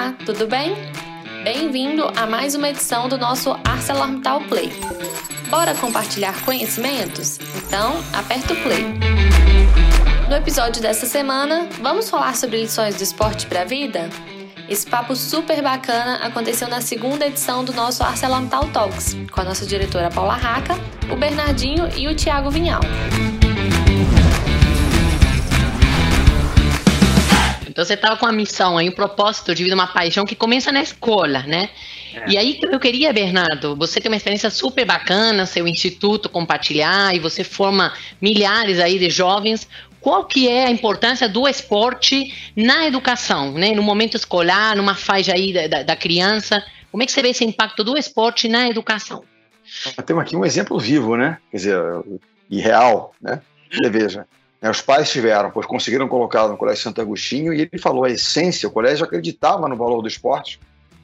Olá, 0.00 0.14
tudo 0.24 0.46
bem? 0.46 0.74
Bem-vindo 1.44 2.10
a 2.16 2.26
mais 2.26 2.54
uma 2.54 2.70
edição 2.70 3.06
do 3.06 3.18
nosso 3.18 3.54
ArcelorMittal 3.62 4.40
Play. 4.44 4.72
Bora 5.50 5.74
compartilhar 5.74 6.42
conhecimentos? 6.42 7.38
Então, 7.54 8.02
aperta 8.14 8.54
o 8.54 8.56
play. 8.62 8.82
No 10.26 10.34
episódio 10.34 10.80
dessa 10.80 11.04
semana, 11.04 11.68
vamos 11.82 12.08
falar 12.08 12.34
sobre 12.34 12.62
lições 12.62 12.94
do 12.96 13.02
esporte 13.02 13.46
para 13.46 13.60
a 13.60 13.64
vida? 13.66 14.08
Esse 14.70 14.86
papo 14.86 15.14
super 15.14 15.60
bacana 15.62 16.16
aconteceu 16.24 16.66
na 16.66 16.80
segunda 16.80 17.26
edição 17.26 17.62
do 17.62 17.74
nosso 17.74 18.02
ArcelorMittal 18.02 18.68
Talks, 18.68 19.14
com 19.30 19.42
a 19.42 19.44
nossa 19.44 19.66
diretora 19.66 20.08
Paula 20.08 20.34
Raca, 20.34 20.76
o 21.12 21.16
Bernardinho 21.16 21.90
e 21.94 22.08
o 22.08 22.14
Tiago 22.14 22.50
Vinhal. 22.50 22.80
Então 27.80 27.86
você 27.86 27.94
estava 27.94 28.18
com 28.18 28.26
a 28.26 28.32
missão 28.32 28.76
aí, 28.76 28.90
um 28.90 28.92
propósito 28.92 29.54
de 29.54 29.64
vida, 29.64 29.74
uma 29.74 29.86
paixão 29.86 30.26
que 30.26 30.36
começa 30.36 30.70
na 30.70 30.82
escola, 30.82 31.42
né? 31.44 31.70
É. 32.12 32.32
E 32.32 32.36
aí 32.36 32.60
eu 32.60 32.78
queria, 32.78 33.10
Bernardo, 33.10 33.74
você 33.74 33.98
tem 33.98 34.12
uma 34.12 34.18
experiência 34.18 34.50
super 34.50 34.84
bacana, 34.84 35.46
seu 35.46 35.66
instituto 35.66 36.28
compartilhar, 36.28 37.16
e 37.16 37.18
você 37.18 37.42
forma 37.42 37.90
milhares 38.20 38.78
aí 38.78 38.98
de 38.98 39.08
jovens. 39.08 39.66
Qual 39.98 40.26
que 40.26 40.46
é 40.46 40.66
a 40.66 40.70
importância 40.70 41.26
do 41.26 41.48
esporte 41.48 42.52
na 42.54 42.86
educação, 42.86 43.52
né? 43.52 43.70
No 43.70 43.82
momento 43.82 44.14
escolar, 44.14 44.76
numa 44.76 44.94
faixa 44.94 45.32
aí 45.32 45.50
da, 45.66 45.82
da 45.82 45.96
criança, 45.96 46.62
como 46.90 47.02
é 47.02 47.06
que 47.06 47.12
você 47.12 47.22
vê 47.22 47.30
esse 47.30 47.46
impacto 47.46 47.82
do 47.82 47.96
esporte 47.96 48.46
na 48.46 48.68
educação? 48.68 49.24
Temos 50.04 50.22
aqui 50.22 50.36
um 50.36 50.44
exemplo 50.44 50.78
vivo, 50.78 51.16
né? 51.16 51.38
Quer 51.50 51.56
dizer, 51.56 51.82
e 52.50 52.60
real, 52.60 53.14
né? 53.18 53.40
Você 53.72 53.88
veja, 53.88 54.26
os 54.68 54.82
pais 54.82 55.10
tiveram, 55.10 55.50
pois 55.50 55.64
conseguiram 55.64 56.06
colocá-lo 56.06 56.50
no 56.50 56.58
Colégio 56.58 56.82
Santo 56.82 57.00
Agostinho, 57.00 57.52
e 57.54 57.62
ele 57.62 57.78
falou 57.78 58.04
a 58.04 58.10
essência, 58.10 58.68
o 58.68 58.72
colégio 58.72 59.04
acreditava 59.04 59.66
no 59.68 59.76
valor 59.76 60.02
do 60.02 60.08
esporte, 60.08 60.60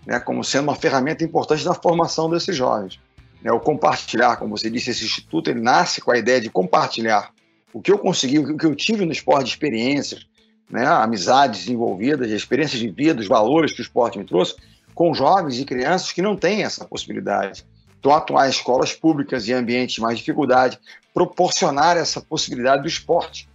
né, 0.07 0.21
como 0.21 0.45
sendo 0.45 0.65
uma 0.65 0.75
ferramenta 0.75 1.25
importante 1.25 1.65
na 1.65 1.73
formação 1.73 2.29
desses 2.29 2.55
jovens. 2.55 3.01
Né, 3.43 3.51
o 3.51 3.59
compartilhar, 3.59 4.37
como 4.37 4.57
você 4.57 4.69
disse, 4.69 4.91
esse 4.91 5.05
instituto 5.05 5.49
ele 5.49 5.61
nasce 5.61 6.01
com 6.03 6.11
a 6.11 6.19
ideia 6.19 6.41
de 6.41 6.51
compartilhar 6.51 7.31
o 7.73 7.81
que 7.81 7.91
eu 7.91 7.99
consegui, 7.99 8.39
o 8.39 8.57
que 8.57 8.67
eu 8.67 8.75
tive 8.75 9.07
no 9.07 9.13
esporte 9.13 9.45
de 9.45 9.51
experiências, 9.51 10.27
né, 10.71 10.87
amizades 10.87 11.61
desenvolvidas, 11.61 12.31
experiências 12.31 12.81
de 12.81 12.91
vida, 12.91 13.21
os 13.21 13.29
valores 13.29 13.73
que 13.73 13.81
o 13.81 13.83
esporte 13.83 14.19
me 14.19 14.25
trouxe, 14.25 14.55
com 14.95 15.15
jovens 15.15 15.59
e 15.59 15.65
crianças 15.65 16.13
que 16.13 16.23
não 16.23 16.37
têm 16.37 16.63
essa 16.63 16.85
possibilidade. 16.85 17.67
Então, 17.99 18.13
atuar 18.13 18.47
em 18.47 18.51
escolas 18.51 18.93
públicas 18.93 19.49
e 19.49 19.53
ambientes 19.53 19.97
de 19.97 20.01
mais 20.01 20.19
dificuldade, 20.19 20.79
proporcionar 21.13 21.97
essa 21.97 22.21
possibilidade 22.21 22.83
do 22.83 22.89
esporte, 22.89 23.49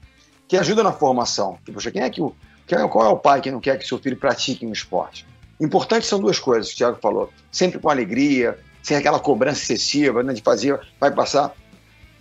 que 0.47 0.57
ajuda 0.57 0.83
na 0.83 0.91
formação. 0.91 1.57
Poxa, 1.71 1.91
quem 1.91 2.01
é 2.01 2.09
que 2.09 2.21
o, 2.21 2.35
quem, 2.67 2.77
qual 2.89 3.05
é 3.05 3.09
o 3.09 3.17
pai 3.17 3.41
que 3.41 3.51
não 3.51 3.59
quer 3.59 3.77
que 3.77 3.87
seu 3.87 3.99
filho 3.99 4.17
pratique 4.17 4.65
um 4.65 4.73
esporte? 4.73 5.25
Importante 5.59 6.05
são 6.05 6.19
duas 6.19 6.39
coisas 6.39 6.69
que 6.69 6.73
o 6.73 6.77
Tiago 6.77 6.97
falou. 6.99 7.31
Sempre 7.51 7.79
com 7.79 7.89
alegria, 7.89 8.57
sem 8.81 8.97
aquela 8.97 9.19
cobrança 9.19 9.61
excessiva 9.61 10.23
né, 10.23 10.33
de 10.33 10.41
fazer, 10.41 10.79
vai 10.99 11.11
passar. 11.11 11.53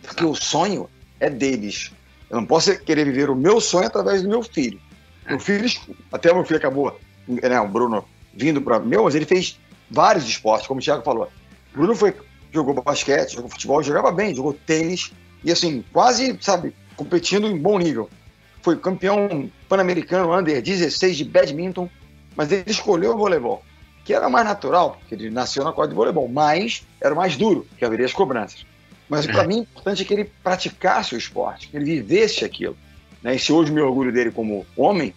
Porque 0.02 0.24
o 0.24 0.34
sonho 0.34 0.88
é 1.18 1.30
deles. 1.30 1.90
Eu 2.28 2.36
não 2.36 2.46
posso 2.46 2.78
querer 2.80 3.04
viver 3.04 3.30
o 3.30 3.34
meu 3.34 3.60
sonho 3.60 3.86
através 3.86 4.22
do 4.22 4.28
meu 4.28 4.42
filho. 4.42 4.80
Meu 5.26 5.38
filho, 5.38 5.68
até 6.12 6.30
o 6.30 6.34
meu 6.34 6.44
filho 6.44 6.58
acabou, 6.58 6.98
né, 7.26 7.60
o 7.60 7.68
Bruno, 7.68 8.04
vindo 8.34 8.60
para 8.60 8.78
meu, 8.78 9.04
mas 9.04 9.14
ele 9.14 9.24
fez 9.26 9.58
vários 9.90 10.24
esportes, 10.24 10.66
como 10.66 10.80
o 10.80 10.82
Thiago 10.82 11.02
falou. 11.02 11.30
Bruno 11.72 11.94
foi, 11.94 12.14
jogou 12.52 12.74
basquete, 12.82 13.34
jogou 13.34 13.50
futebol, 13.50 13.82
jogava 13.82 14.10
bem, 14.10 14.34
jogou 14.34 14.52
tênis, 14.52 15.12
e 15.44 15.50
assim, 15.50 15.84
quase, 15.92 16.36
sabe, 16.40 16.74
competindo 16.96 17.46
em 17.46 17.56
bom 17.56 17.78
nível. 17.78 18.10
Foi 18.62 18.76
campeão 18.76 19.50
pan-americano 19.68 20.36
under 20.36 20.60
16 20.60 21.16
de 21.16 21.24
badminton, 21.24 21.88
mas 22.36 22.52
ele 22.52 22.64
escolheu 22.66 23.14
o 23.14 23.16
voleibol, 23.16 23.62
que 24.04 24.12
era 24.12 24.28
mais 24.28 24.44
natural, 24.44 24.98
porque 24.98 25.14
ele 25.14 25.30
nasceu 25.30 25.64
na 25.64 25.72
quadra 25.72 25.90
de 25.90 25.96
voleibol, 25.96 26.28
mas 26.28 26.86
era 27.00 27.14
mais 27.14 27.36
duro, 27.36 27.66
que 27.78 27.84
haveria 27.84 28.06
as 28.06 28.12
cobranças. 28.12 28.66
Mas 29.08 29.26
para 29.26 29.44
mim, 29.44 29.60
o 29.60 29.62
importante 29.62 30.02
é 30.02 30.04
que 30.04 30.14
ele 30.14 30.30
praticasse 30.42 31.14
o 31.14 31.18
esporte, 31.18 31.68
que 31.68 31.76
ele 31.76 31.84
vivesse 31.84 32.44
aquilo. 32.44 32.76
Né? 33.22 33.34
E 33.34 33.38
se 33.38 33.52
hoje 33.52 33.72
me 33.72 33.80
orgulho 33.80 34.12
dele 34.12 34.30
como 34.30 34.64
homem, 34.76 35.12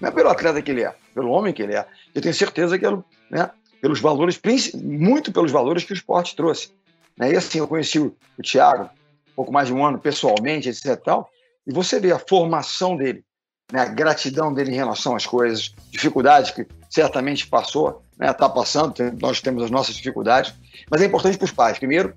não 0.00 0.08
é 0.08 0.12
pelo 0.12 0.28
atleta 0.28 0.60
que 0.60 0.70
ele 0.70 0.82
é, 0.82 0.94
pelo 1.14 1.30
homem 1.30 1.52
que 1.52 1.62
ele 1.62 1.74
é. 1.74 1.86
Eu 2.14 2.20
tenho 2.20 2.34
certeza 2.34 2.78
que 2.78 2.84
é 2.84 2.90
né, 3.30 3.50
pelos 3.80 4.00
valores, 4.00 4.40
muito 4.74 5.32
pelos 5.32 5.50
valores 5.50 5.84
que 5.84 5.92
o 5.92 5.94
esporte 5.94 6.36
trouxe. 6.36 6.70
Né? 7.16 7.32
E 7.32 7.36
assim, 7.36 7.58
eu 7.58 7.68
conheci 7.68 7.98
o, 7.98 8.14
o 8.38 8.42
Thiago, 8.42 8.90
pouco 9.34 9.52
mais 9.52 9.68
de 9.68 9.74
um 9.74 9.84
ano 9.84 9.98
pessoalmente, 9.98 10.68
etc. 10.68 10.96
Tal, 11.02 11.30
e 11.66 11.72
você 11.72 11.98
vê 11.98 12.12
a 12.12 12.18
formação 12.18 12.96
dele, 12.96 13.24
né, 13.72 13.80
a 13.80 13.86
gratidão 13.86 14.52
dele 14.52 14.72
em 14.72 14.76
relação 14.76 15.14
às 15.14 15.26
coisas, 15.26 15.74
dificuldades 15.90 16.50
que 16.50 16.66
certamente 16.88 17.46
passou, 17.46 18.02
está 18.12 18.26
né, 18.26 18.32
tá 18.32 18.48
passando, 18.48 18.92
tem, 18.92 19.12
nós 19.20 19.40
temos 19.40 19.62
as 19.62 19.70
nossas 19.70 19.94
dificuldades, 19.94 20.52
mas 20.90 21.00
é 21.00 21.06
importante 21.06 21.38
para 21.38 21.44
os 21.44 21.52
pais. 21.52 21.78
Primeiro, 21.78 22.14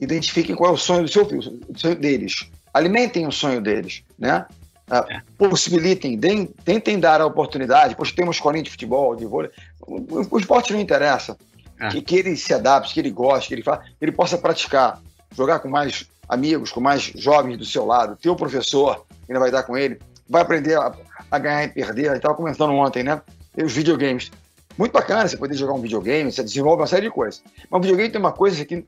identifiquem 0.00 0.56
qual 0.56 0.70
é 0.70 0.74
o 0.74 0.78
sonho 0.78 1.02
do 1.02 1.08
seu 1.08 1.26
filho, 1.26 1.60
sonho 1.76 1.96
deles, 1.96 2.50
alimentem 2.72 3.26
o 3.26 3.32
sonho 3.32 3.60
deles, 3.60 4.02
né? 4.18 4.46
Ah, 4.90 5.06
é. 5.08 5.20
possibilitem, 5.38 6.18
deem, 6.18 6.46
tentem 6.46 6.98
dar 6.98 7.20
a 7.20 7.26
oportunidade. 7.26 7.94
Pois 7.94 8.10
tem 8.10 8.24
uma 8.24 8.32
escolinha 8.32 8.64
de 8.64 8.70
futebol, 8.70 9.14
de 9.14 9.24
vôlei. 9.24 9.50
O, 9.80 10.34
o 10.34 10.38
esporte 10.38 10.72
não 10.72 10.80
interessa. 10.80 11.38
É. 11.80 11.88
Que, 11.88 12.02
que 12.02 12.16
ele 12.16 12.36
se 12.36 12.52
adapte, 12.52 12.92
que 12.92 13.00
ele 13.00 13.10
goste, 13.10 13.48
que 13.48 13.54
ele, 13.54 13.62
fa, 13.62 13.78
que 13.78 14.02
ele 14.02 14.12
possa 14.12 14.36
praticar, 14.36 15.00
jogar 15.34 15.60
com 15.60 15.68
mais 15.68 16.06
amigos, 16.28 16.70
com 16.70 16.80
mais 16.80 17.02
jovens 17.02 17.56
do 17.56 17.64
seu 17.64 17.86
lado, 17.86 18.16
ter 18.16 18.28
o 18.28 18.36
professor 18.36 19.06
que 19.24 19.32
ainda 19.32 19.40
vai 19.40 19.50
dar 19.50 19.62
com 19.62 19.78
ele, 19.78 19.98
vai 20.28 20.42
aprender 20.42 20.76
a, 20.76 20.92
a 21.30 21.38
ganhar 21.38 21.64
e 21.64 21.68
perder. 21.68 22.08
A 22.08 22.10
gente 22.10 22.18
estava 22.18 22.34
comentando 22.34 22.72
ontem, 22.74 23.02
né? 23.02 23.22
E 23.56 23.62
os 23.62 23.72
videogames. 23.72 24.30
Muito 24.76 24.92
bacana 24.92 25.26
você 25.26 25.36
poder 25.36 25.54
jogar 25.54 25.74
um 25.74 25.80
videogame, 25.80 26.30
você 26.30 26.42
desenvolve 26.42 26.80
uma 26.80 26.86
série 26.86 27.06
de 27.06 27.10
coisas. 27.12 27.42
Mas 27.70 27.78
o 27.78 27.82
videogame 27.82 28.10
tem 28.10 28.20
uma 28.20 28.32
coisa 28.32 28.64
que. 28.64 28.84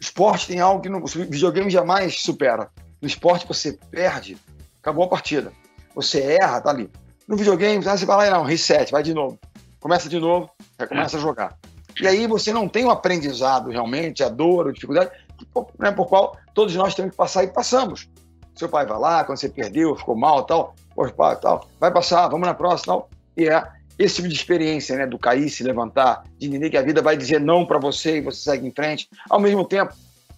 Esporte 0.00 0.48
tem 0.48 0.60
algo 0.60 0.82
que 0.82 0.88
o 0.90 1.24
videogame 1.30 1.70
jamais 1.70 2.20
supera. 2.20 2.68
No 3.00 3.08
esporte 3.08 3.46
você 3.46 3.78
perde, 3.90 4.36
acabou 4.84 5.04
a 5.04 5.08
partida. 5.08 5.50
Você 5.94 6.20
erra, 6.20 6.60
tá 6.60 6.68
ali. 6.68 6.90
No 7.26 7.36
videogame, 7.36 7.82
você 7.82 8.04
vai 8.04 8.16
lá 8.18 8.26
e 8.26 8.30
não, 8.30 8.42
reset, 8.44 8.92
vai 8.92 9.02
de 9.02 9.14
novo. 9.14 9.38
Começa 9.80 10.10
de 10.10 10.20
novo, 10.20 10.50
aí 10.78 10.86
começa 10.86 11.16
a 11.16 11.20
jogar. 11.20 11.56
E 11.98 12.06
aí 12.06 12.26
você 12.26 12.52
não 12.52 12.68
tem 12.68 12.84
um 12.84 12.90
aprendizado 12.90 13.70
realmente, 13.70 14.22
a 14.22 14.28
dor, 14.28 14.68
a 14.68 14.72
dificuldade, 14.72 15.10
né, 15.78 15.90
por 15.90 16.06
qual 16.06 16.36
todos 16.52 16.74
nós 16.74 16.94
temos 16.94 17.12
que 17.12 17.16
passar 17.16 17.44
e 17.44 17.48
passamos. 17.48 18.10
Seu 18.54 18.68
pai 18.68 18.84
vai 18.84 18.98
lá, 18.98 19.24
quando 19.24 19.38
você 19.38 19.48
perdeu, 19.48 19.96
ficou 19.96 20.14
mal 20.14 20.44
tal, 20.44 20.74
pai, 21.16 21.38
tal, 21.40 21.66
vai 21.80 21.90
passar, 21.90 22.28
vamos 22.28 22.46
na 22.46 22.54
próxima 22.54 22.94
tal. 22.94 23.08
E 23.36 23.48
é 23.48 23.62
esse 23.98 24.16
tipo 24.16 24.28
de 24.28 24.34
experiência, 24.34 24.96
né, 24.96 25.06
do 25.06 25.18
cair, 25.18 25.48
se 25.48 25.62
levantar, 25.62 26.24
de 26.38 26.46
entender 26.46 26.68
que 26.68 26.76
a 26.76 26.82
vida 26.82 27.00
vai 27.00 27.16
dizer 27.16 27.40
não 27.40 27.64
para 27.64 27.78
você 27.78 28.18
e 28.18 28.20
você 28.20 28.42
segue 28.50 28.66
em 28.66 28.70
frente. 28.70 29.08
Ao 29.30 29.40
mesmo 29.40 29.64
tempo, 29.64 29.94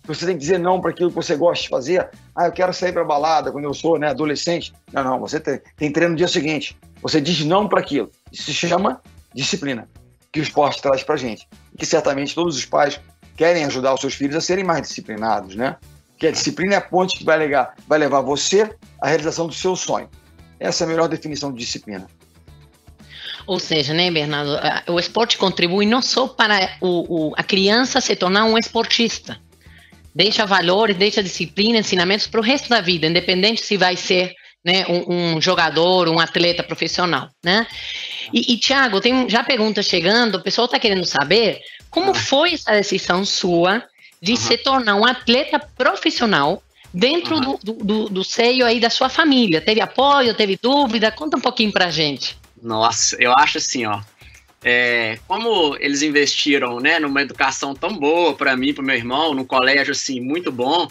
você 0.07 0.25
tem 0.25 0.35
que 0.35 0.41
dizer 0.41 0.59
não 0.59 0.81
para 0.81 0.91
aquilo 0.91 1.11
que 1.11 1.17
você 1.17 1.35
gosta 1.35 1.63
de 1.65 1.69
fazer. 1.69 2.09
Ah, 2.35 2.47
eu 2.47 2.53
quero 2.53 2.73
sair 2.73 2.93
para 2.93 3.05
balada 3.05 3.51
quando 3.51 3.65
eu 3.65 3.75
sou 3.75 3.99
né, 3.99 4.09
adolescente. 4.09 4.73
Não, 4.93 5.03
não, 5.03 5.19
você 5.19 5.41
tem, 5.41 5.61
tem 5.77 5.91
treino 5.91 6.13
no 6.13 6.17
dia 6.17 6.29
seguinte. 6.29 6.77
Você 7.03 7.21
diz 7.21 7.45
não 7.45 7.69
para 7.69 7.81
aquilo. 7.81 8.11
Isso 8.33 8.45
se 8.45 8.55
chama 8.55 9.01
disciplina, 9.35 9.89
que 10.33 10.41
o 10.41 10.43
esporte 10.43 10.81
traz 10.81 11.03
para 11.03 11.17
gente. 11.17 11.47
Que 11.77 11.85
certamente 11.85 12.35
todos 12.35 12.57
os 12.57 12.65
pais 12.65 13.01
querem 13.37 13.65
ajudar 13.65 13.95
os 13.95 14.01
seus 14.01 14.15
filhos 14.15 14.37
a 14.37 14.41
serem 14.41 14.65
mais 14.65 14.83
disciplinados, 14.83 15.55
né? 15.55 15.77
Que 16.17 16.29
a 16.29 16.33
disciplina 16.33 16.75
é 16.75 16.79
a 16.79 16.81
ponte 16.81 17.19
que 17.19 17.25
vai, 17.25 17.37
levar, 17.37 17.75
vai 17.87 17.99
levar 17.99 18.23
você 18.23 18.75
à 19.03 19.09
realização 19.09 19.47
do 19.47 19.53
seu 19.53 19.77
sonho. 19.77 20.09
Essa 20.59 20.85
é 20.85 20.87
a 20.87 20.89
melhor 20.89 21.09
definição 21.09 21.53
de 21.53 21.59
disciplina. 21.59 22.07
Ou 23.47 23.61
seja, 23.61 23.95
né, 23.95 24.11
Bernardo, 24.11 24.59
o 24.89 24.99
esporte 24.99 25.39
contribui 25.39 25.87
não 25.87 26.03
só 26.03 26.27
para 26.27 26.77
o, 26.81 27.29
o, 27.29 27.33
a 27.37 27.45
criança 27.45 28.01
se 28.01 28.17
tornar 28.17 28.45
um 28.45 28.59
esportista, 28.59 29.39
deixa 30.17 30.47
valores, 30.47 30.97
deixa 30.97 31.23
disciplina, 31.23 31.79
ensinamentos 31.79 32.27
para 32.27 32.41
o 32.41 32.43
resto 32.43 32.71
da 32.71 32.81
vida, 32.81 33.07
independente 33.07 33.63
se 33.63 33.77
vai 33.77 33.97
ser 33.97 34.33
né, 34.65 34.87
um, 34.89 35.35
um, 35.37 35.41
jogador, 35.43 36.09
um 36.09 36.19
atleta 36.19 36.63
profissional, 36.63 37.29
né? 37.45 37.67
E, 38.33 38.55
e 38.55 38.57
Tiago, 38.57 38.99
tem 38.99 39.29
já 39.29 39.45
perguntas 39.45 39.85
chegando, 39.85 40.37
o 40.37 40.43
pessoal 40.43 40.65
está 40.65 40.79
querendo 40.79 41.05
saber 41.05 41.61
como 41.91 42.15
foi 42.15 42.55
essa 42.55 42.73
decisão 42.73 43.27
sua 43.27 43.85
de 44.21 44.33
uhum. 44.33 44.39
se 44.39 44.57
tornar 44.57 44.97
um 44.97 45.05
atleta 45.05 45.59
profissional 45.59 46.63
dentro 46.95 47.37
uhum. 47.37 47.59
do, 47.63 47.73
do, 47.75 48.09
do, 48.09 48.25
seio 48.25 48.65
aí 48.65 48.81
da 48.81 48.89
sua 48.89 49.11
família? 49.11 49.61
Teve 49.61 49.83
apoio, 49.83 50.35
teve 50.35 50.59
dúvida? 50.61 51.13
Conta 51.13 51.37
um 51.37 51.43
pouquinho 51.43 51.71
pra 51.71 51.91
gente. 51.91 52.39
Nossa, 52.61 53.17
eu 53.21 53.35
acho 53.37 53.59
assim, 53.59 53.85
ó. 53.85 54.01
É, 54.65 55.19
como 55.29 55.77
eles 55.79 56.03
investiram 56.03 56.81
né, 56.81 56.99
numa 56.99 57.23
educação 57.23 57.75
tão 57.75 57.97
boa 57.97 58.35
para 58.35 58.57
mim, 58.57 58.73
para 58.73 58.83
meu 58.83 58.97
irmão, 58.97 59.35
num 59.35 59.45
colégio 59.45 59.93
assim 59.93 60.21
muito 60.21 60.51
bom, 60.51 60.89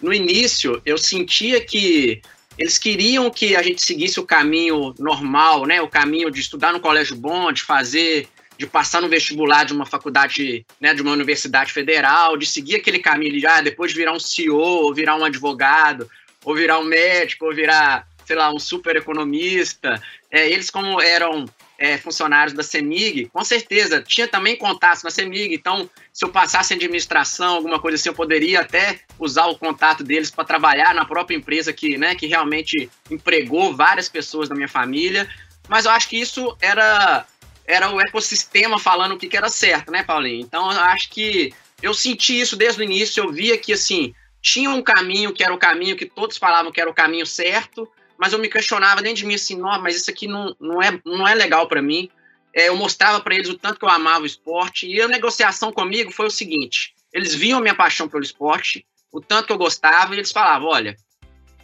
no 0.00 0.12
início 0.12 0.80
eu 0.86 0.96
sentia 0.96 1.60
que 1.60 2.22
eles 2.56 2.78
queriam 2.78 3.30
que 3.30 3.54
a 3.54 3.62
gente 3.62 3.82
seguisse 3.82 4.18
o 4.18 4.24
caminho 4.24 4.94
normal, 4.98 5.66
né, 5.66 5.80
o 5.82 5.88
caminho 5.88 6.30
de 6.30 6.40
estudar 6.40 6.72
no 6.72 6.80
colégio 6.80 7.16
bom, 7.16 7.52
de 7.52 7.62
fazer 7.62 8.28
de 8.56 8.66
passar 8.66 9.00
no 9.00 9.08
vestibular 9.08 9.64
de 9.64 9.72
uma 9.72 9.86
faculdade, 9.86 10.66
né, 10.80 10.92
de 10.92 11.00
uma 11.00 11.12
universidade 11.12 11.72
federal, 11.72 12.36
de 12.36 12.44
seguir 12.44 12.74
aquele 12.74 12.98
caminho 12.98 13.38
de 13.38 13.46
ah, 13.46 13.60
depois 13.60 13.92
virar 13.92 14.12
um 14.12 14.18
CEO, 14.18 14.58
ou 14.58 14.92
virar 14.92 15.14
um 15.14 15.24
advogado, 15.24 16.10
ou 16.44 16.56
virar 16.56 16.80
um 16.80 16.84
médico, 16.84 17.46
ou 17.46 17.54
virar 17.54 18.04
sei 18.28 18.36
lá, 18.36 18.52
um 18.52 18.58
super 18.58 18.94
economista. 18.94 20.02
É, 20.30 20.50
eles, 20.50 20.68
como 20.68 21.00
eram 21.00 21.46
é, 21.78 21.96
funcionários 21.96 22.52
da 22.52 22.62
CEMIG, 22.64 23.30
com 23.32 23.44
certeza, 23.44 24.02
tinha 24.02 24.26
também 24.26 24.56
contatos 24.56 25.04
na 25.04 25.10
CEMIG, 25.10 25.54
então 25.54 25.88
se 26.12 26.24
eu 26.24 26.28
passasse 26.28 26.74
em 26.74 26.76
administração, 26.76 27.54
alguma 27.54 27.78
coisa 27.78 27.94
assim, 27.94 28.08
eu 28.08 28.14
poderia 28.14 28.60
até 28.60 28.98
usar 29.16 29.46
o 29.46 29.56
contato 29.56 30.02
deles 30.02 30.28
para 30.28 30.44
trabalhar 30.44 30.92
na 30.92 31.04
própria 31.04 31.36
empresa 31.36 31.72
que, 31.72 31.96
né, 31.96 32.16
que 32.16 32.26
realmente 32.26 32.90
empregou 33.08 33.76
várias 33.76 34.08
pessoas 34.08 34.48
da 34.48 34.56
minha 34.56 34.68
família, 34.68 35.28
mas 35.68 35.84
eu 35.84 35.92
acho 35.92 36.08
que 36.08 36.20
isso 36.20 36.56
era, 36.60 37.24
era 37.64 37.94
o 37.94 38.00
ecossistema 38.00 38.78
falando 38.80 39.12
o 39.12 39.18
que, 39.18 39.28
que 39.28 39.36
era 39.36 39.48
certo, 39.48 39.92
né, 39.92 40.02
Paulinho? 40.02 40.40
Então 40.40 40.72
eu 40.72 40.80
acho 40.80 41.08
que 41.10 41.54
eu 41.80 41.94
senti 41.94 42.40
isso 42.40 42.56
desde 42.56 42.80
o 42.80 42.84
início, 42.84 43.22
eu 43.22 43.30
via 43.30 43.56
que, 43.56 43.72
assim, 43.72 44.12
tinha 44.42 44.70
um 44.70 44.82
caminho 44.82 45.32
que 45.32 45.44
era 45.44 45.54
o 45.54 45.58
caminho 45.58 45.96
que 45.96 46.06
todos 46.06 46.38
falavam 46.38 46.72
que 46.72 46.80
era 46.80 46.90
o 46.90 46.94
caminho 46.94 47.26
certo, 47.26 47.88
mas 48.18 48.32
eu 48.32 48.38
me 48.38 48.48
questionava 48.48 49.00
dentro 49.00 49.18
de 49.18 49.26
mim 49.26 49.34
assim, 49.34 49.56
não, 49.56 49.80
mas 49.80 49.94
isso 49.94 50.10
aqui 50.10 50.26
não, 50.26 50.54
não, 50.60 50.82
é, 50.82 51.00
não 51.04 51.26
é 51.26 51.34
legal 51.34 51.68
para 51.68 51.80
mim. 51.80 52.10
É, 52.52 52.68
eu 52.68 52.76
mostrava 52.76 53.20
para 53.20 53.34
eles 53.34 53.48
o 53.48 53.56
tanto 53.56 53.78
que 53.78 53.84
eu 53.84 53.88
amava 53.88 54.24
o 54.24 54.26
esporte 54.26 54.86
e 54.86 55.00
a 55.00 55.06
negociação 55.06 55.70
comigo 55.70 56.10
foi 56.10 56.26
o 56.26 56.30
seguinte: 56.30 56.94
eles 57.12 57.34
viam 57.34 57.58
a 57.58 57.62
minha 57.62 57.74
paixão 57.74 58.08
pelo 58.08 58.24
esporte, 58.24 58.84
o 59.12 59.20
tanto 59.20 59.46
que 59.46 59.52
eu 59.52 59.58
gostava, 59.58 60.14
e 60.14 60.18
eles 60.18 60.32
falavam: 60.32 60.68
olha, 60.68 60.96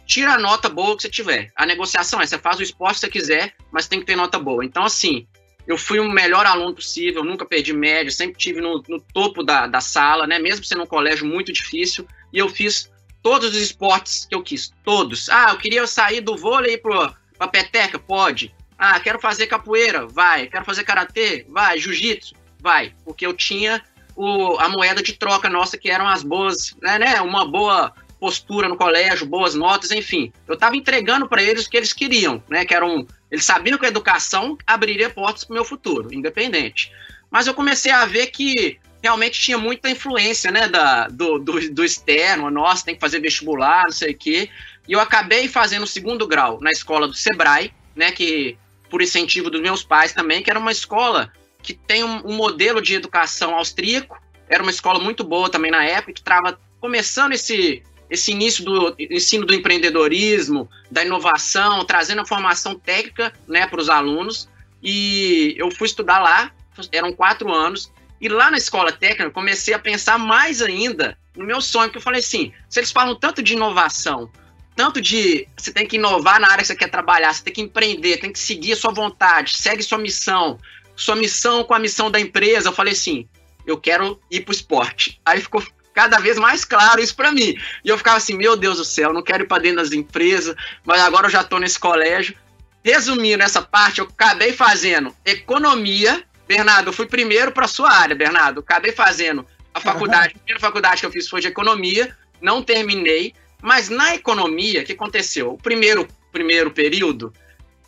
tira 0.05 0.33
a 0.33 0.39
nota 0.39 0.69
boa 0.69 0.95
que 0.95 1.01
você 1.01 1.09
tiver. 1.09 1.51
A 1.55 1.65
negociação 1.65 2.21
é: 2.21 2.25
você 2.25 2.37
faz 2.37 2.59
o 2.59 2.63
esporte 2.63 2.95
que 2.95 2.99
você 3.01 3.09
quiser, 3.09 3.55
mas 3.71 3.87
tem 3.87 3.99
que 3.99 4.05
ter 4.05 4.15
nota 4.15 4.39
boa. 4.39 4.63
Então, 4.63 4.85
assim, 4.85 5.27
eu 5.67 5.77
fui 5.77 5.99
o 5.99 6.09
melhor 6.09 6.45
aluno 6.45 6.75
possível, 6.75 7.23
nunca 7.23 7.45
perdi 7.45 7.73
média, 7.73 8.11
sempre 8.11 8.37
tive 8.37 8.61
no, 8.61 8.81
no 8.87 9.01
topo 9.01 9.43
da, 9.43 9.67
da 9.67 9.81
sala, 9.81 10.25
né? 10.27 10.39
Mesmo 10.39 10.63
sendo 10.63 10.83
um 10.83 10.87
colégio 10.87 11.25
muito 11.25 11.51
difícil, 11.51 12.07
e 12.31 12.37
eu 12.37 12.47
fiz 12.47 12.91
todos 13.25 13.55
os 13.55 13.59
esportes 13.59 14.27
que 14.29 14.35
eu 14.35 14.43
quis, 14.43 14.71
todos. 14.83 15.29
Ah, 15.29 15.47
eu 15.49 15.57
queria 15.57 15.87
sair 15.87 16.21
do 16.21 16.37
vôlei 16.37 16.77
para 16.77 17.15
a 17.39 17.47
peteca, 17.47 17.97
pode. 17.97 18.53
Ah, 18.77 18.99
quero 18.99 19.19
fazer 19.19 19.47
capoeira, 19.47 20.05
vai. 20.05 20.45
Quero 20.45 20.63
fazer 20.63 20.83
karatê, 20.83 21.43
vai. 21.49 21.79
Jiu-jitsu, 21.79 22.35
vai. 22.61 22.93
Porque 23.03 23.25
eu 23.25 23.33
tinha 23.33 23.83
o, 24.15 24.59
a 24.59 24.69
moeda 24.69 25.01
de 25.01 25.13
troca 25.13 25.49
nossa, 25.49 25.75
que 25.75 25.89
eram 25.89 26.07
as 26.07 26.21
boas, 26.21 26.75
né, 26.79 26.99
né 26.99 27.19
uma 27.19 27.49
boa 27.49 27.91
postura 28.19 28.69
no 28.69 28.77
colégio, 28.77 29.25
boas 29.25 29.55
notas, 29.55 29.89
enfim. 29.89 30.31
Eu 30.47 30.53
estava 30.53 30.75
entregando 30.75 31.27
para 31.27 31.41
eles 31.41 31.65
o 31.65 31.69
que 31.71 31.77
eles 31.77 31.93
queriam, 31.93 32.43
né? 32.47 32.63
Que 32.63 32.75
eram, 32.75 33.07
eles 33.31 33.43
sabiam 33.43 33.79
que 33.79 33.87
a 33.87 33.89
educação 33.89 34.55
abriria 34.67 35.09
portas 35.09 35.43
para 35.43 35.53
o 35.53 35.55
meu 35.55 35.65
futuro, 35.65 36.13
independente. 36.13 36.91
Mas 37.31 37.47
eu 37.47 37.55
comecei 37.55 37.91
a 37.91 38.05
ver 38.05 38.27
que 38.27 38.77
realmente 39.05 39.39
tinha 39.39 39.57
muita 39.57 39.87
influência, 39.87 40.49
né, 40.51 40.67
da, 40.67 41.07
do, 41.07 41.37
do, 41.37 41.69
do 41.71 41.85
externo, 41.85 42.49
nossa, 42.49 42.85
tem 42.85 42.95
que 42.95 42.99
fazer 42.99 43.19
vestibular, 43.19 43.83
não 43.83 43.91
sei 43.91 44.13
o 44.13 44.17
quê. 44.17 44.49
E 44.87 44.93
eu 44.93 44.99
acabei 44.99 45.47
fazendo 45.47 45.83
o 45.83 45.87
segundo 45.87 46.27
grau 46.27 46.59
na 46.59 46.71
escola 46.71 47.07
do 47.07 47.13
Sebrae, 47.13 47.71
né, 47.95 48.11
que 48.11 48.57
por 48.89 49.03
incentivo 49.03 49.51
dos 49.51 49.61
meus 49.61 49.83
pais 49.83 50.11
também, 50.11 50.41
que 50.41 50.49
era 50.49 50.57
uma 50.59 50.71
escola 50.71 51.31
que 51.61 51.73
tem 51.73 52.03
um, 52.03 52.25
um 52.25 52.35
modelo 52.35 52.81
de 52.81 52.95
educação 52.95 53.53
austríaco, 53.53 54.19
era 54.49 54.63
uma 54.63 54.71
escola 54.71 54.99
muito 54.99 55.23
boa 55.23 55.49
também 55.49 55.69
na 55.69 55.85
época, 55.85 56.13
que 56.13 56.19
estava 56.19 56.59
começando 56.81 57.33
esse, 57.33 57.83
esse 58.09 58.31
início 58.31 58.65
do 58.65 58.95
ensino 58.99 59.45
do 59.45 59.53
empreendedorismo, 59.53 60.67
da 60.89 61.03
inovação, 61.03 61.85
trazendo 61.85 62.21
a 62.21 62.25
formação 62.25 62.73
técnica 62.73 63.31
né, 63.47 63.67
para 63.67 63.79
os 63.79 63.87
alunos. 63.87 64.49
E 64.81 65.53
eu 65.59 65.69
fui 65.69 65.85
estudar 65.85 66.19
lá, 66.19 66.51
eram 66.91 67.13
quatro 67.13 67.53
anos, 67.53 67.91
e 68.19 68.29
lá 68.29 68.49
na 68.49 68.57
escola 68.57 68.91
técnica, 68.91 69.29
comecei 69.31 69.73
a 69.73 69.79
pensar 69.79 70.17
mais 70.17 70.61
ainda 70.61 71.17
no 71.35 71.45
meu 71.45 71.61
sonho, 71.61 71.87
porque 71.87 71.97
eu 71.97 72.01
falei 72.01 72.19
assim: 72.21 72.53
se 72.69 72.79
eles 72.79 72.91
falam 72.91 73.15
tanto 73.15 73.43
de 73.43 73.53
inovação, 73.53 74.29
tanto 74.75 75.01
de 75.01 75.47
você 75.57 75.71
tem 75.71 75.87
que 75.87 75.97
inovar 75.97 76.39
na 76.39 76.47
área 76.47 76.61
que 76.61 76.67
você 76.67 76.75
quer 76.75 76.89
trabalhar, 76.89 77.33
você 77.33 77.43
tem 77.43 77.53
que 77.53 77.61
empreender, 77.61 78.17
tem 78.17 78.31
que 78.31 78.39
seguir 78.39 78.73
a 78.73 78.77
sua 78.77 78.91
vontade, 78.91 79.55
segue 79.55 79.83
sua 79.83 79.97
missão, 79.97 80.59
sua 80.95 81.15
missão 81.15 81.63
com 81.63 81.73
a 81.73 81.79
missão 81.79 82.09
da 82.09 82.19
empresa. 82.19 82.69
Eu 82.69 82.73
falei 82.73 82.93
assim: 82.93 83.27
eu 83.65 83.77
quero 83.77 84.19
ir 84.31 84.41
para 84.41 84.51
o 84.51 84.55
esporte. 84.55 85.19
Aí 85.25 85.41
ficou 85.41 85.63
cada 85.93 86.19
vez 86.19 86.37
mais 86.37 86.65
claro 86.65 87.01
isso 87.01 87.15
para 87.15 87.31
mim. 87.31 87.57
E 87.83 87.89
eu 87.89 87.97
ficava 87.97 88.17
assim: 88.17 88.35
meu 88.35 88.55
Deus 88.55 88.77
do 88.77 88.85
céu, 88.85 89.13
não 89.13 89.23
quero 89.23 89.43
ir 89.43 89.47
para 89.47 89.61
dentro 89.61 89.77
das 89.77 89.91
empresas, 89.91 90.55
mas 90.85 91.01
agora 91.01 91.27
eu 91.27 91.31
já 91.31 91.41
estou 91.41 91.59
nesse 91.59 91.79
colégio. 91.79 92.35
Resumindo 92.83 93.43
essa 93.43 93.63
parte, 93.63 93.99
eu 93.99 94.05
acabei 94.05 94.53
fazendo 94.53 95.15
economia 95.25 96.23
Bernardo, 96.47 96.89
eu 96.89 96.93
fui 96.93 97.05
primeiro 97.05 97.51
para 97.51 97.67
sua 97.67 97.91
área, 97.91 98.15
Bernardo. 98.15 98.59
Acabei 98.59 98.91
fazendo 98.91 99.45
a 99.73 99.79
faculdade. 99.79 100.33
A 100.35 100.37
primeira 100.39 100.59
faculdade 100.59 101.01
que 101.01 101.05
eu 101.05 101.11
fiz 101.11 101.27
foi 101.27 101.41
de 101.41 101.47
economia, 101.47 102.15
não 102.41 102.61
terminei. 102.61 103.33
Mas 103.61 103.89
na 103.89 104.15
economia, 104.15 104.81
o 104.81 104.85
que 104.85 104.93
aconteceu? 104.93 105.53
O 105.53 105.57
primeiro, 105.57 106.07
primeiro 106.31 106.71
período, 106.71 107.33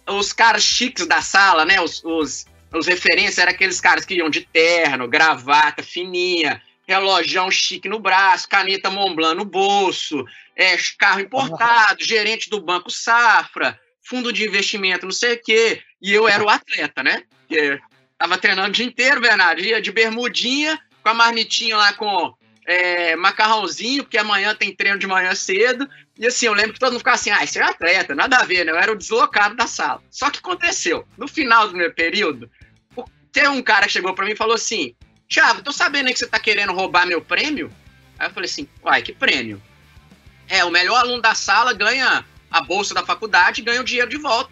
os 0.08 0.34
caras 0.34 0.64
chiques 0.64 1.06
da 1.06 1.22
sala, 1.22 1.66
né? 1.66 1.80
Os, 1.80 2.04
os, 2.04 2.46
os 2.74 2.88
referências 2.88 3.38
eram 3.38 3.52
aqueles 3.52 3.80
caras 3.80 4.06
que 4.06 4.16
iam 4.16 4.30
de 4.30 4.42
terno, 4.42 5.08
gravata 5.08 5.84
fininha, 5.84 6.62
relojão 6.88 7.52
chique 7.52 7.90
no 7.90 8.00
braço, 8.00 8.48
caneta 8.48 8.90
Montblanc 8.90 9.36
no 9.36 9.46
bolso, 9.46 10.26
é, 10.56 10.76
carro 10.98 11.20
importado, 11.20 12.04
gerente 12.06 12.50
do 12.50 12.62
Banco 12.62 12.90
Safra, 12.90 13.80
fundo 14.02 14.32
de 14.32 14.46
investimento, 14.46 15.06
não 15.06 15.12
sei 15.12 15.34
o 15.34 15.42
quê. 15.44 15.82
E 16.02 16.14
eu 16.14 16.28
era 16.28 16.44
o 16.44 16.50
atleta, 16.50 17.04
né? 17.04 17.24
Tava 18.18 18.38
treinando 18.38 18.70
o 18.70 18.72
dia 18.72 18.86
inteiro, 18.86 19.22
Bernardo. 19.22 19.62
Ia 19.62 19.82
de 19.82 19.92
bermudinha, 19.92 20.80
com 21.04 21.10
a 21.10 21.14
marmitinha 21.14 21.78
lá 21.78 21.94
com 21.94 22.36
é, 22.66 23.16
macarrãozinho, 23.16 24.04
porque 24.04 24.18
amanhã 24.18 24.54
tem 24.54 24.76
treino 24.76 25.00
de 25.00 25.08
manhã 25.08 25.34
cedo. 25.36 25.88
E 26.18 26.26
assim, 26.26 26.48
eu 26.48 26.54
lembro 26.54 26.74
que 26.74 26.80
todo 26.80 26.92
mundo 26.92 27.00
ficava 27.00 27.16
assim, 27.16 27.30
ah, 27.30 27.44
isso 27.44 27.60
é 27.60 27.64
atleta, 27.64 28.16
nada 28.16 28.38
a 28.38 28.44
ver, 28.44 28.66
né? 28.66 28.72
Eu 28.72 28.78
era 28.78 28.92
o 28.92 28.96
deslocado 28.96 29.56
da 29.56 29.68
sala. 29.68 30.02
Só 30.10 30.30
que 30.30 30.40
aconteceu, 30.40 31.08
no 31.18 31.28
final 31.28 31.70
do 31.70 31.78
meu 31.78 31.94
período, 31.94 32.50
tem 33.32 33.48
um 33.48 33.62
cara 33.62 33.86
que 33.86 33.94
chegou 33.94 34.14
para 34.14 34.26
mim 34.26 34.32
e 34.32 34.36
falou 34.36 34.56
assim, 34.56 34.96
Thiago, 35.30 35.62
tô 35.62 35.72
sabendo 35.72 36.12
que 36.12 36.18
você 36.18 36.26
tá 36.28 36.40
querendo 36.40 36.74
roubar 36.74 37.06
meu 37.06 37.22
prêmio? 37.22 37.72
Aí 38.18 38.28
eu 38.28 38.34
falei 38.34 38.50
assim, 38.50 38.68
uai, 38.84 39.02
que 39.02 39.14
prêmio? 39.14 39.62
É, 40.50 40.66
o 40.66 40.72
melhor 40.72 41.00
aluno 41.00 41.22
da 41.22 41.36
sala 41.36 41.72
ganha 41.72 42.26
a 42.50 42.62
bolsa 42.62 42.94
da 42.94 43.06
faculdade 43.06 43.62
e 43.62 43.64
ganha 43.64 43.82
o 43.82 43.84
dinheiro 43.84 44.10
de 44.10 44.18
volta. 44.18 44.52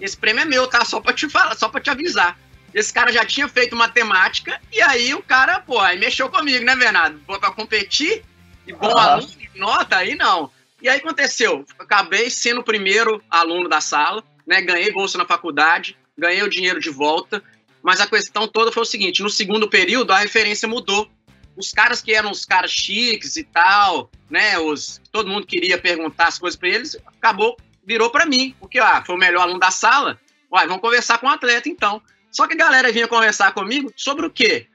Esse 0.00 0.16
prêmio 0.16 0.42
é 0.42 0.44
meu, 0.44 0.66
tá? 0.66 0.84
Só 0.84 1.00
pra 1.00 1.12
te 1.12 1.28
falar, 1.28 1.56
só 1.56 1.68
pra 1.68 1.80
te 1.80 1.90
avisar. 1.90 2.38
Esse 2.74 2.92
cara 2.92 3.12
já 3.12 3.24
tinha 3.24 3.48
feito 3.48 3.76
matemática, 3.76 4.60
e 4.72 4.82
aí 4.82 5.14
o 5.14 5.22
cara, 5.22 5.60
pô, 5.60 5.78
aí 5.78 5.96
mexeu 5.96 6.28
comigo, 6.28 6.64
né, 6.64 6.74
Bernardo? 6.74 7.20
Pra 7.20 7.52
competir, 7.52 8.24
e 8.66 8.72
bom 8.72 8.88
uhum. 8.88 8.98
aluno, 8.98 9.32
nota, 9.54 9.96
aí 9.98 10.16
não. 10.16 10.50
E 10.82 10.88
aí 10.88 10.98
aconteceu, 10.98 11.64
acabei 11.78 12.28
sendo 12.28 12.60
o 12.60 12.64
primeiro 12.64 13.22
aluno 13.30 13.68
da 13.68 13.80
sala, 13.80 14.24
né? 14.46 14.60
Ganhei 14.60 14.92
bolsa 14.92 15.16
na 15.16 15.24
faculdade, 15.24 15.96
ganhei 16.18 16.42
o 16.42 16.50
dinheiro 16.50 16.80
de 16.80 16.90
volta, 16.90 17.42
mas 17.82 18.00
a 18.00 18.06
questão 18.06 18.48
toda 18.48 18.72
foi 18.72 18.82
o 18.82 18.86
seguinte: 18.86 19.22
no 19.22 19.30
segundo 19.30 19.68
período 19.68 20.12
a 20.12 20.18
referência 20.18 20.68
mudou. 20.68 21.08
Os 21.56 21.70
caras 21.70 22.02
que 22.02 22.12
eram 22.12 22.32
os 22.32 22.44
caras 22.44 22.72
chiques 22.72 23.36
e 23.36 23.44
tal, 23.44 24.10
né? 24.28 24.58
Os, 24.58 25.00
todo 25.12 25.30
mundo 25.30 25.46
queria 25.46 25.78
perguntar 25.78 26.26
as 26.26 26.38
coisas 26.38 26.58
para 26.58 26.68
eles, 26.68 26.96
acabou, 27.06 27.56
virou 27.86 28.10
para 28.10 28.26
mim, 28.26 28.56
porque 28.58 28.80
ah, 28.80 29.04
foi 29.06 29.14
o 29.14 29.18
melhor 29.18 29.42
aluno 29.42 29.60
da 29.60 29.70
sala. 29.70 30.18
Uai, 30.50 30.66
vamos 30.66 30.82
conversar 30.82 31.18
com 31.18 31.26
o 31.26 31.30
atleta 31.30 31.68
então. 31.68 32.02
Só 32.34 32.48
que 32.48 32.54
a 32.54 32.56
galera 32.56 32.90
vinha 32.90 33.06
conversar 33.06 33.52
comigo 33.52 33.92
sobre 33.94 34.26
o 34.26 34.30
quê? 34.30 34.66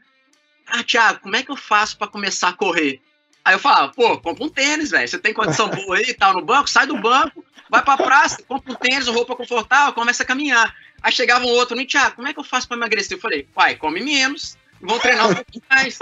Ah, 0.66 0.82
Thiago, 0.82 1.20
como 1.20 1.36
é 1.36 1.44
que 1.44 1.52
eu 1.52 1.58
faço 1.58 1.98
para 1.98 2.08
começar 2.08 2.48
a 2.48 2.54
correr? 2.54 3.02
Aí 3.44 3.54
eu 3.54 3.60
falava, 3.60 3.92
pô, 3.92 4.18
compra 4.18 4.46
um 4.46 4.50
tênis, 4.50 4.92
velho. 4.92 5.06
Você 5.06 5.18
tem 5.18 5.34
condição 5.34 5.68
boa 5.70 5.98
aí 5.98 6.06
e 6.06 6.14
tal 6.14 6.34
no 6.34 6.42
banco, 6.42 6.70
sai 6.70 6.88
do 6.88 6.98
banco, 6.98 7.44
vai 7.70 7.84
pra 7.84 7.98
praça, 7.98 8.42
compra 8.44 8.72
um 8.72 8.76
tênis, 8.76 9.08
roupa 9.08 9.36
confortável, 9.36 9.92
começa 9.92 10.24
a 10.24 10.26
caminhar. 10.26 10.74
Aí 11.04 11.12
chegava 11.12 11.44
um 11.44 11.50
outro, 11.50 11.76
Thiago, 11.86 12.16
como 12.16 12.30
é 12.30 12.34
que 12.34 12.40
eu 12.40 12.46
faço 12.46 12.66
para 12.66 12.78
emagrecer? 12.78 13.18
Eu 13.18 13.22
falei, 13.22 13.44
pai, 13.54 13.76
come 13.76 14.00
menos, 14.00 14.58
vou 14.80 14.98
treinar 14.98 15.30
um 15.30 15.36
pouquinho 15.36 15.64
mais. 15.70 16.00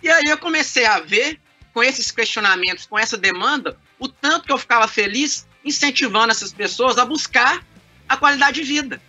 E 0.00 0.08
aí 0.08 0.26
eu 0.26 0.38
comecei 0.38 0.86
a 0.86 1.00
ver, 1.00 1.40
com 1.74 1.82
esses 1.82 2.12
questionamentos, 2.12 2.86
com 2.86 2.96
essa 2.96 3.18
demanda, 3.18 3.76
o 3.98 4.06
tanto 4.06 4.46
que 4.46 4.52
eu 4.52 4.58
ficava 4.58 4.86
feliz 4.86 5.48
incentivando 5.64 6.30
essas 6.30 6.52
pessoas 6.52 6.96
a 6.96 7.04
buscar 7.04 7.64
a 8.08 8.16
qualidade 8.16 8.60
de 8.60 8.66
vida. 8.66 9.00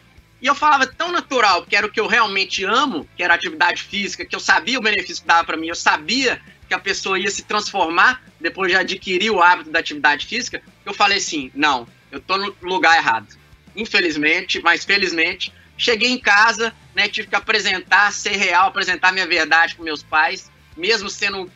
E 0.43 0.45
eu 0.45 0.53
falava 0.53 0.85
tão 0.85 1.09
natural, 1.09 1.61
porque 1.61 1.73
era 1.73 1.87
o 1.87 1.89
que 1.89 2.01
eu 2.01 2.05
realmente 2.05 2.65
amo, 2.65 3.07
que 3.15 3.23
era 3.23 3.33
atividade 3.33 3.81
física, 3.81 4.25
que 4.25 4.35
eu 4.35 4.41
sabia 4.41 4.77
o 4.77 4.81
benefício 4.81 5.21
que 5.21 5.27
dava 5.27 5.45
para 5.45 5.55
mim, 5.55 5.69
eu 5.69 5.75
sabia 5.75 6.41
que 6.67 6.73
a 6.73 6.79
pessoa 6.79 7.17
ia 7.17 7.31
se 7.31 7.43
transformar 7.43 8.21
depois 8.41 8.69
de 8.69 8.77
adquirir 8.77 9.31
o 9.31 9.41
hábito 9.41 9.69
da 9.69 9.79
atividade 9.79 10.25
física, 10.25 10.61
eu 10.85 10.93
falei 10.93 11.19
assim: 11.19 11.49
não, 11.55 11.87
eu 12.11 12.19
tô 12.19 12.35
no 12.37 12.53
lugar 12.61 12.97
errado. 12.97 13.37
Infelizmente, 13.73 14.61
mas 14.61 14.83
felizmente, 14.83 15.53
cheguei 15.77 16.09
em 16.09 16.19
casa, 16.19 16.73
né, 16.93 17.07
tive 17.07 17.29
que 17.29 17.35
apresentar, 17.35 18.11
ser 18.11 18.35
real, 18.35 18.67
apresentar 18.67 19.13
minha 19.13 19.25
verdade 19.25 19.75
para 19.75 19.85
meus 19.85 20.03
pais, 20.03 20.51
mesmo 20.75 21.09
sendo 21.09 21.43
um 21.43 21.49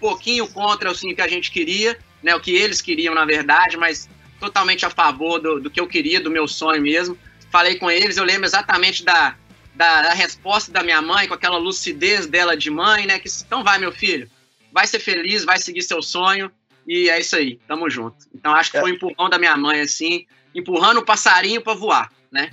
pouquinho 0.00 0.48
contra 0.48 0.90
assim, 0.90 1.12
o 1.12 1.14
que 1.14 1.22
a 1.22 1.28
gente 1.28 1.52
queria, 1.52 1.96
né, 2.20 2.34
o 2.34 2.40
que 2.40 2.56
eles 2.56 2.80
queriam 2.80 3.14
na 3.14 3.24
verdade, 3.24 3.76
mas 3.76 4.08
totalmente 4.40 4.84
a 4.84 4.90
favor 4.90 5.38
do, 5.38 5.60
do 5.60 5.70
que 5.70 5.80
eu 5.80 5.86
queria, 5.86 6.20
do 6.20 6.28
meu 6.28 6.48
sonho 6.48 6.82
mesmo 6.82 7.16
falei 7.56 7.76
com 7.76 7.90
eles, 7.90 8.18
eu 8.18 8.24
lembro 8.24 8.44
exatamente 8.44 9.02
da, 9.02 9.34
da, 9.74 10.02
da, 10.02 10.12
resposta 10.12 10.70
da 10.70 10.82
minha 10.82 11.00
mãe, 11.00 11.26
com 11.26 11.32
aquela 11.32 11.56
lucidez 11.56 12.26
dela 12.26 12.54
de 12.54 12.70
mãe, 12.70 13.06
né? 13.06 13.18
Que 13.18 13.30
então 13.46 13.64
vai, 13.64 13.78
meu 13.78 13.90
filho, 13.90 14.30
vai 14.70 14.86
ser 14.86 14.98
feliz, 14.98 15.42
vai 15.42 15.56
seguir 15.56 15.80
seu 15.80 16.02
sonho. 16.02 16.50
E 16.86 17.08
é 17.08 17.18
isso 17.18 17.34
aí, 17.34 17.58
tamo 17.66 17.88
junto. 17.88 18.16
Então 18.34 18.52
acho 18.54 18.70
que 18.70 18.76
é. 18.76 18.80
foi 18.80 18.92
um 18.92 18.94
empurrão 18.94 19.30
da 19.30 19.38
minha 19.38 19.56
mãe, 19.56 19.80
assim, 19.80 20.26
empurrando 20.54 20.98
o 20.98 21.04
passarinho 21.04 21.62
para 21.62 21.72
voar, 21.72 22.12
né? 22.30 22.50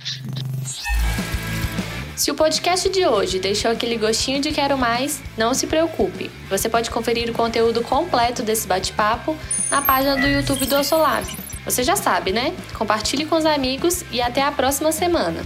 Se 2.16 2.30
o 2.30 2.34
podcast 2.34 2.88
de 2.88 3.04
hoje 3.04 3.38
deixou 3.38 3.70
aquele 3.70 3.98
gostinho 3.98 4.40
de 4.40 4.52
quero 4.52 4.78
mais, 4.78 5.20
não 5.36 5.52
se 5.52 5.66
preocupe. 5.66 6.30
Você 6.48 6.66
pode 6.66 6.90
conferir 6.90 7.28
o 7.28 7.34
conteúdo 7.34 7.82
completo 7.82 8.42
desse 8.42 8.66
bate-papo 8.66 9.36
na 9.70 9.82
página 9.82 10.16
do 10.16 10.26
YouTube 10.26 10.64
do 10.64 10.76
Ossolab. 10.76 11.43
Você 11.64 11.82
já 11.82 11.96
sabe, 11.96 12.32
né? 12.32 12.54
Compartilhe 12.76 13.24
com 13.24 13.36
os 13.36 13.46
amigos 13.46 14.04
e 14.10 14.20
até 14.20 14.42
a 14.42 14.52
próxima 14.52 14.92
semana. 14.92 15.42